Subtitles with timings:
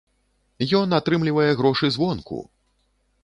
[0.79, 2.39] Ён атрымлівае грошы звонку!